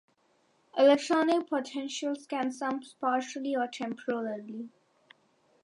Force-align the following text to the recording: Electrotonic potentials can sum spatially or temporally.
Electrotonic 0.79 1.47
potentials 1.47 2.25
can 2.25 2.51
sum 2.51 2.81
spatially 2.81 3.55
or 3.55 3.67
temporally. 3.67 4.67